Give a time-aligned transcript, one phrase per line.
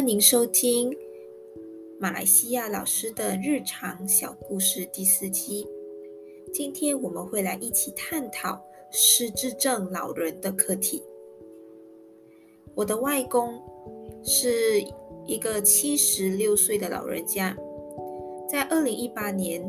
[0.00, 0.96] 欢迎收听
[1.98, 5.66] 马来西亚老师的日常小故事第四期。
[6.54, 8.58] 今天我们会来一起探讨
[8.90, 11.02] 失智症老人的课题。
[12.74, 13.60] 我的外公
[14.24, 14.82] 是
[15.26, 17.54] 一个七十六岁的老人家，
[18.48, 19.62] 在二零一八年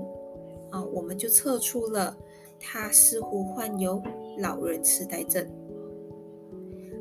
[0.70, 2.18] 啊，我们就测出了
[2.58, 4.02] 他似乎患有
[4.38, 5.46] 老人痴呆症。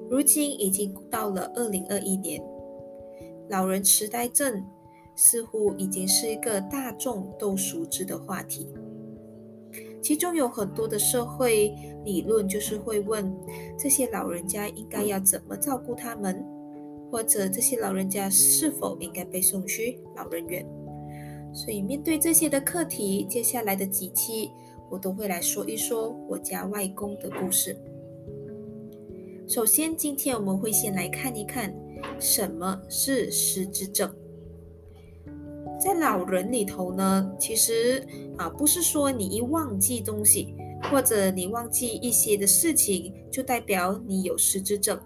[0.09, 2.45] 如今已经到了二零二一年。
[3.51, 4.65] 老人痴呆症
[5.17, 8.69] 似乎已经是一个大众都熟知的话题，
[10.01, 11.75] 其中有很多的社会
[12.05, 13.37] 理论就是会问
[13.77, 16.47] 这些老人家应该要怎么照顾他们，
[17.11, 20.65] 或者这些老人家是否应该被送去老人院。
[21.53, 24.49] 所以面对这些的课题，接下来的几期
[24.89, 27.77] 我都会来说一说我家外公的故事。
[29.49, 31.75] 首先，今天我们会先来看一看。
[32.19, 34.15] 什么是失智症？
[35.83, 38.07] 在老人里头呢，其实
[38.37, 40.55] 啊，不是说你一忘记东西，
[40.91, 45.01] 或者你忘记一些的事情，就代表你有失智症。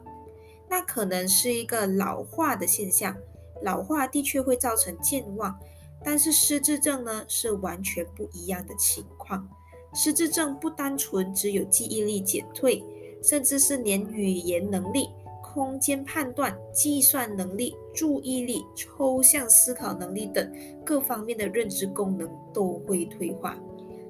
[0.68, 3.16] 那可能是一个老化的现象，
[3.62, 5.56] 老化的确会造成健忘，
[6.02, 9.48] 但是失智症呢，是完全不一样的情况。
[9.94, 12.82] 失智症不单纯只有记忆力减退，
[13.22, 15.08] 甚至是连语言能力。
[15.54, 20.52] 空间判断、计算能力、注意力、抽象思考能力等
[20.84, 23.56] 各方面的认知功能都会退化，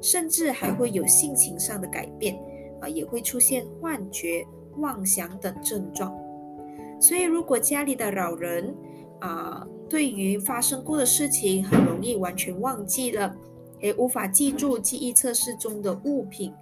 [0.01, 2.35] 甚至还会有性情上的改变，
[2.81, 4.47] 啊，也会出现幻觉、
[4.79, 6.17] 妄想等症状。
[6.99, 8.75] 所以，如果家里的老人
[9.21, 13.37] 啊，对于发生过的事情很容易完全忘记了，
[13.83, 16.55] 也无法记住记忆测试中的物品，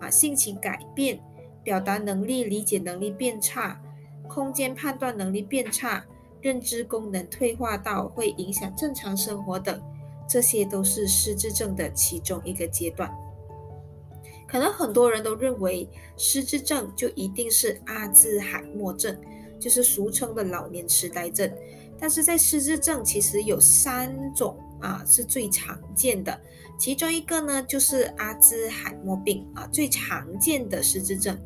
[0.00, 1.20] 啊，性情改变，
[1.62, 3.78] 表达能力、理解能力变差。
[4.32, 6.02] 空间判断能力变差，
[6.40, 9.78] 认知功能退化到会影响正常生活等，
[10.26, 13.12] 这些都是失智症的其中一个阶段。
[14.48, 19.14] 可能很多人都认为失智症就一定是阿兹海默症，
[19.60, 21.52] 就是俗称的老年痴呆症。
[22.00, 26.40] 但是在失智症其实有三种啊是最常见的，
[26.78, 31.38] 其中一个呢就是阿兹海默病啊最常见的失智症。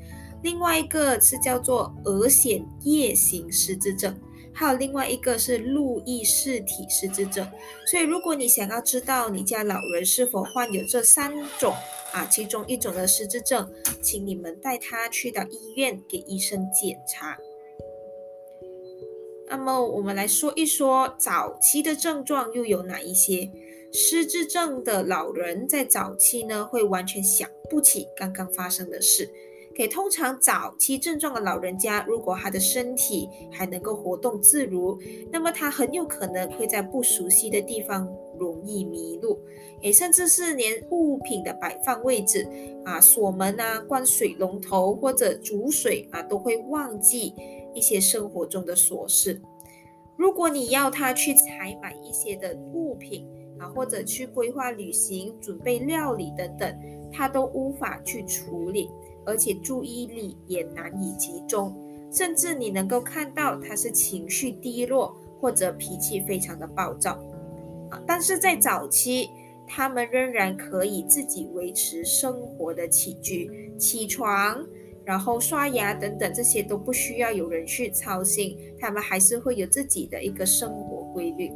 [0.46, 4.16] 另外一个是叫做额显夜型失智症，
[4.54, 7.44] 还有另外一个是路易氏体失智症。
[7.90, 11.74] 所以，如果你想要知道你家老人是否患有这三种
[12.12, 13.68] 啊其中一种的失智症，
[14.00, 17.36] 请你们带他去到医院给医生检查。
[19.48, 23.50] 那么，我们来说一说早期的症状又有哪一些？
[23.92, 29.28] 失智症的老人在早期呢，会完全想不起刚刚发生的事。
[29.76, 34.98] 给通常早期症状的老人家，如果他的身体还能够活动自如，
[35.30, 39.38] 那么他很有可能会在不熟悉的地方容易迷路，
[39.82, 42.48] 也甚至是连物品的摆放位置
[42.86, 47.34] 啊、锁门啊、关水龙头或者煮水啊，都会忘记
[47.74, 49.38] 一些生活中的琐事。
[50.16, 53.28] 如果你要他去采买一些的物品
[53.58, 56.74] 啊，或者去规划旅行、准备料理等等，
[57.12, 58.90] 他都无法去处理。
[59.26, 61.74] 而且注意力也难以集中，
[62.12, 67.12] 甚至你能够看到他是情绪低落或者脾气非常的暴躁
[67.90, 68.00] 啊。
[68.06, 69.28] 但是在早期，
[69.66, 74.64] 他们仍然可以自己维持生活的起居，起床，
[75.04, 81.50] 然后刷牙等等，这些都不需要有人去操心，他们还是会有自己的一个生活规律。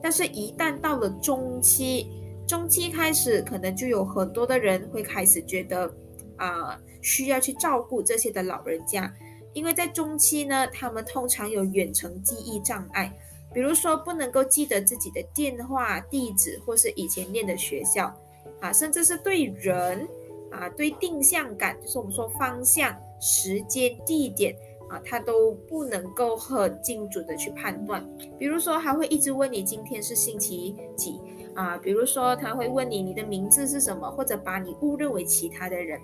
[0.00, 2.06] 但是，一旦到了中期，
[2.46, 5.92] 中期开始，可能就有很多的人会开始觉得。
[6.40, 9.12] 啊，需要去照顾这些的老人家，
[9.52, 13.14] 因为在中期呢，他们通常有远程记忆障碍，
[13.52, 18.10] 比如说不能够记得自己的电话地址或是以前念的学校，
[18.58, 20.08] 啊，甚至是对人
[20.50, 24.56] 啊，对定向感，就是我们说方向、时间、地点
[24.88, 28.02] 啊，他都不能够很精准的去判断。
[28.38, 31.20] 比如说，他会一直问你今天是星期几
[31.54, 36.00] 啊，比如说他会问你你的名字是什么，或者把你误认为其他的人。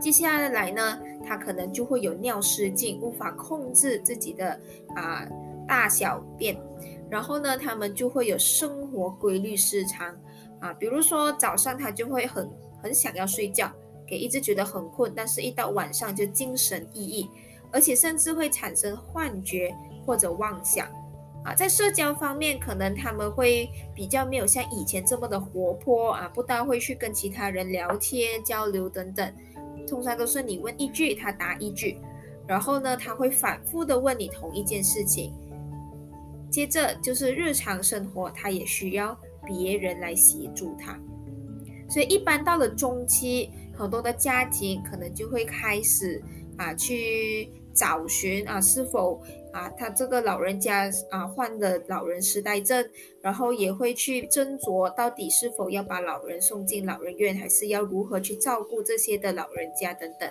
[0.00, 4.58] 接下来呢，他可能就会有尿失禁，无法控制自己的
[4.96, 5.26] 啊
[5.68, 6.56] 大小便，
[7.08, 10.14] 然后呢，他们就会有生活规律失常
[10.60, 12.50] 啊，比如说早上他就会很
[12.82, 13.70] 很想要睡觉，
[14.06, 17.28] 给一直觉得很困，但是一到晚上就精神奕奕，
[17.70, 19.74] 而且甚至会产生幻觉
[20.04, 20.88] 或者妄想
[21.44, 29.32] 啊，在社交方面，可能他们会比较没有像以前这么的活泼啊，不大会去跟其他人聊天交流等等。
[29.86, 31.98] 通常都是你问一句，他答一句，
[32.46, 35.32] 然后呢，他会反复的问你同一件事情，
[36.50, 40.98] 接着就是日常生活，他也需要别人来协助他。
[41.88, 46.22] 所以一般到了中期，很多的家庭可能就会开始
[46.56, 52.88] 啊去找寻啊是否啊他这个老人家啊患了老人痴呆症，
[53.20, 60.28] 然后也会去斟酌到底是否要把老人送进老人院，还是要如何去照顾这些的老人家等等。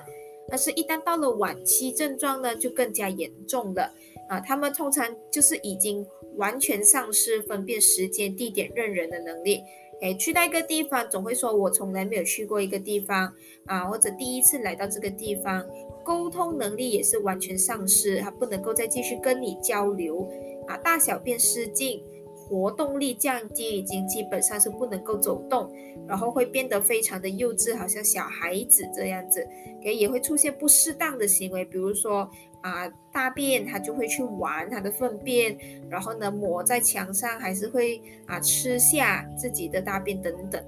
[0.50, 3.94] 但是，一旦到了晚期症状呢，就更加严重了
[4.28, 4.38] 啊！
[4.42, 9.64] 他们通常就是已经完全丧失分辨时间、地点、认人的能力。
[10.02, 13.34] 诶，去到一个地方，总会说我从来没有去过一个地方
[13.66, 15.66] 啊，或者第一次来到这个地方，
[16.04, 20.30] 沟通能力也是完全丧失，他不能够再继续跟你交流
[20.68, 22.04] 啊，大小便失禁。
[22.34, 25.72] 活动力降低，已经基本上是不能够走动，
[26.06, 29.48] 然后会变得非常的幼稚，好像小孩子这样子，
[29.82, 35.58] 也也会出现不适当的行为，比如说啊大便他就会去玩他的粪便，
[35.90, 40.62] 然后呢抹在墙上，还是会啊吃下自己的大便等等，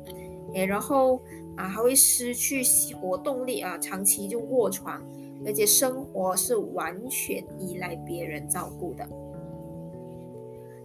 [0.54, 1.22] 诶，然后
[1.58, 2.64] 啊还会失去
[2.96, 5.06] 活动力啊，长期就卧床，
[5.46, 9.08] 而且生活是完全依赖别人照顾的。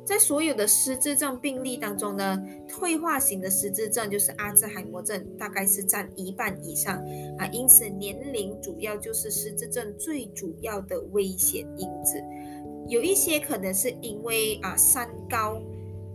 [0.05, 6.97] 在所有的失智症病例当中呢，退化型的失智症就是阿兹海默症，大概是占一半以上
[7.37, 7.47] 啊。
[7.53, 12.25] 因此，年龄主要就是失智症最主要的危险因子。
[12.89, 15.61] 有一些可能是因为啊三高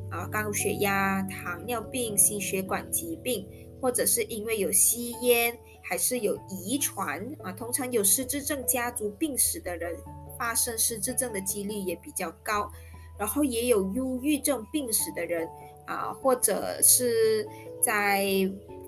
[0.09, 3.47] 啊高血压、糖尿病、心血管疾病，
[3.79, 7.51] 或者是因为有吸烟，还是有遗传啊。
[7.51, 9.95] 通常有失智症家族病史的人，
[10.39, 12.71] 发生失智症的几率也比较高。
[13.15, 15.47] 然后也有忧郁症病史的人
[15.85, 17.47] 啊，或者是
[17.79, 18.25] 在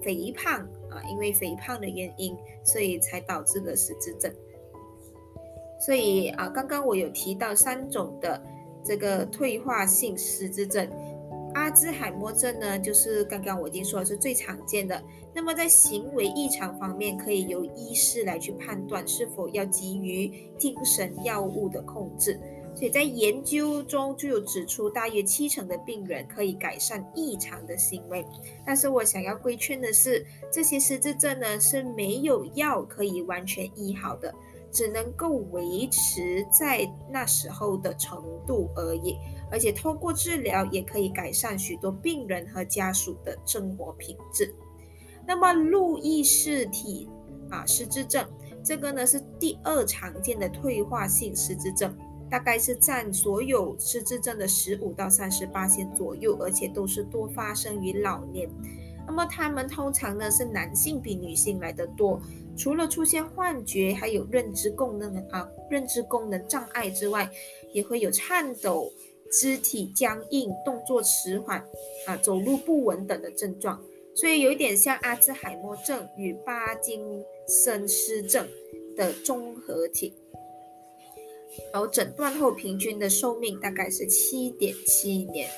[0.02, 4.34] 肥胖啊，因为肥胖的原因，所以才导致了失智症。
[5.80, 8.42] 所以啊，刚刚我有提到三种的
[8.84, 10.90] 这个退化性失智症，
[11.66, 15.02] 阿兹海默症呢，就是刚刚我已经说的是最常见的。
[15.34, 22.40] 那么在行为异常方面，可以由医师来去判断是否要给予精神药物的控制。
[22.76, 28.24] 所以在研究中就有指出，大约七成的病人可以改善异常的行为。
[28.64, 34.32] 但是我想要规劝的是，这些失智症呢是没有药可以完全医好的，
[34.76, 39.18] 只能够维持在那时候的程度而已。
[39.50, 44.54] 而且通过治疗也可以改善许多病人和家属的生活品质。
[45.26, 47.10] 那么路易氏体
[47.50, 48.28] 啊失智症，
[48.64, 51.96] 这个呢是第二常见的退化性失智症。
[52.28, 58.50] 大概是占所有失智症的十五到三十八线左右，而且都是多发生于老年。
[59.06, 62.20] 那么他们通常呢是男性比女性来的多。
[62.58, 67.30] 除了出现幻觉，还有认知功能啊认知功能障碍之外，
[67.74, 68.92] 也会有颤抖、
[69.32, 71.64] 肢体僵硬、动作迟缓
[72.08, 73.82] 啊走路不稳等的症状。
[74.16, 77.02] 所以有一点像阿兹海默症与巴金
[77.48, 78.48] 森氏症
[78.96, 80.14] 的综合体。
[81.74, 85.50] 然后诊断后平均的寿命大概是七点七年，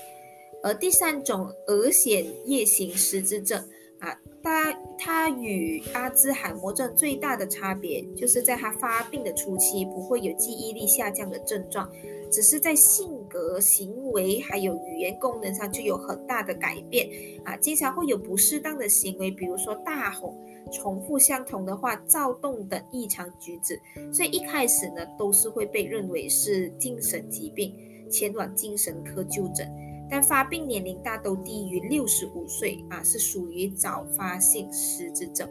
[0.63, 3.67] 而第三种额显夜行失智症
[3.99, 11.89] 啊，它它与阿兹海默症最大的差别就是在它发病的初期不会有记忆力下降的症状，
[12.31, 17.09] 只是在性格、行为还有语言功能上就有很大的改变
[17.43, 20.33] 啊，经常会有不适当的行为，比如说大吼。
[20.69, 23.79] 重复相同的话、躁动等异常举止，
[24.11, 27.73] 所以一开始呢，都是会被认为是精神疾病，
[28.11, 29.65] 前往精神科就诊。
[30.09, 35.47] 但发病年龄大都低于六十五岁啊，是属于早发性失智症。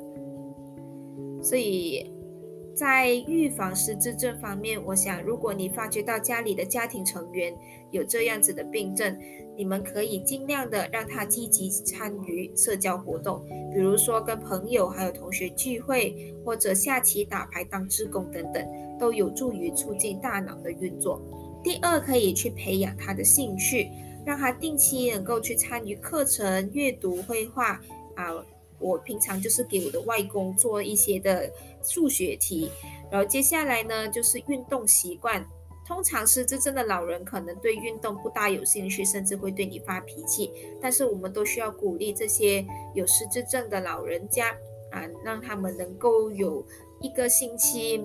[1.42, 2.10] 所以
[2.75, 7.54] 在预防失智症方面，我想，如果你发觉到家里的家庭成员
[7.90, 9.16] 有这样子的病症，
[9.56, 18.66] 你们可以尽量的让他积极参与社交活动，比如说跟朋友还有同学聚会，或者下棋、打牌、当志工等等，
[18.98, 21.22] 都有助于促进大脑的运作。
[21.62, 23.88] 第二，可以去培养他的兴趣，
[24.26, 27.80] 让他定期能够去参与课程、阅读、绘画
[28.16, 28.45] 啊。
[28.78, 31.50] 我平常就是给我的外公做一些的
[31.83, 32.71] 数学题，
[33.11, 35.42] 然后接下来呢就是运动习惯。
[35.87, 40.52] 通常失智症的老人可能对运动不大有兴趣，甚至会对你发脾气。
[40.78, 44.50] 但是我们都需要鼓励这些有失智症的老人家
[44.90, 46.62] 啊，让他们能够有
[47.00, 48.04] 一个星期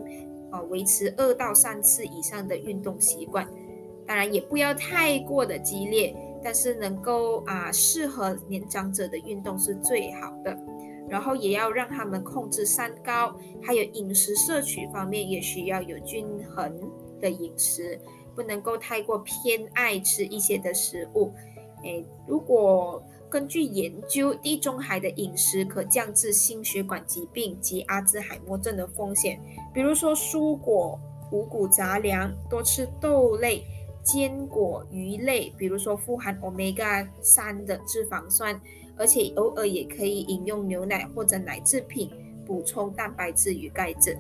[0.52, 3.46] 啊维持二到三次以上的运动习惯。
[4.12, 6.14] 当然也不要太过的激烈，
[6.44, 10.54] 但是能够啊适合年长者的运动是最好的。
[11.08, 16.78] 然后也要让他们控制三高，还有饮食摄取方面也需要有均衡。
[17.22, 17.98] 的饮食，
[18.36, 21.32] 不能够太过偏爱吃一些的食物。
[21.84, 29.40] 诶，如果根据研究，地中海的饮食可降至心血管疾病及阿兹海默症的风险。
[29.74, 31.00] 比如说，蔬果、
[31.32, 33.64] 五谷杂粮，多吃豆类、
[34.04, 38.60] 坚果、鱼类，比如说富含 omega 三的脂肪酸，
[38.98, 42.10] 而且偶尔也可以饮用牛奶或者奶制品，
[42.46, 44.18] 补充蛋白质与钙质。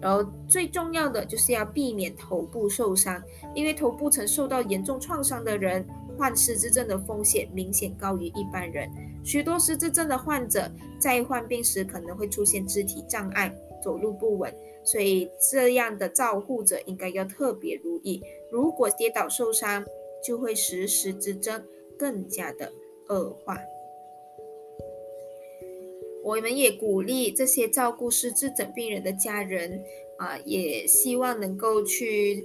[0.00, 3.22] 然后最重要的就是要避免头部受伤，
[3.54, 5.86] 因为头部曾受到严重创伤的人。
[6.16, 8.88] 患失智症的风险明显高于一般人。
[9.24, 18.22] 许多失智症的患者在患病时可能会出现肢体障碍、走路不稳，所以这样的照护者应该要特别留意。
[18.54, 19.84] 如果跌倒受伤，
[20.24, 21.60] 就会使失智症
[21.98, 22.72] 更加的
[23.08, 23.58] 恶化。
[26.22, 29.82] 我们也鼓励这些照顾失智症病人的家人
[30.18, 32.44] 啊，也希望能够去。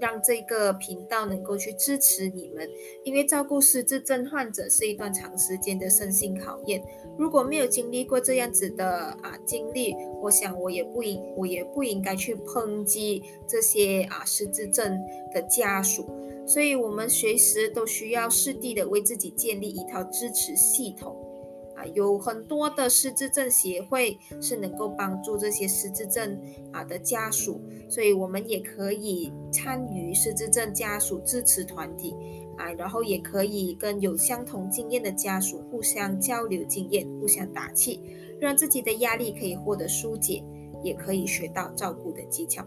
[0.00, 2.68] 让这个频道能够去支持你们，
[3.04, 6.82] 因为照顾失智症患者是一段长时间的身心考验。
[7.18, 8.88] 如果没有经历过这样子的
[9.22, 14.98] 啊经历，我想我也不应我也不应该去抨击这些啊失智症
[15.32, 16.06] 的家属。
[16.46, 21.14] 所以，我们随时都需要适地的为自己建立一套支持系统。
[21.78, 26.36] 啊，有很多的失智症协会是能够帮助这些失智症
[26.72, 32.16] 啊的家属，所以我们也可以参与失智症家属支持团体
[32.56, 38.00] 啊，然后也可以跟有相同经验的家属互相交流经验，互相打气，
[38.40, 40.42] 让自己的压力可以获得疏解，
[40.82, 42.66] 也可以学到照顾的技巧。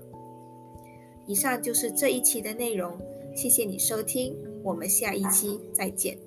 [1.25, 2.98] 以上就是这一期的内容，
[3.36, 6.18] 谢谢你收听，我们下一期再见。